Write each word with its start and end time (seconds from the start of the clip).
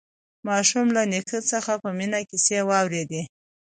ماشوم 0.47 0.87
له 0.95 1.01
نیکه 1.11 1.39
څخه 1.51 1.73
په 1.83 1.89
مینه 1.97 2.19
کیسې 2.29 2.59
واورېدې 2.67 3.21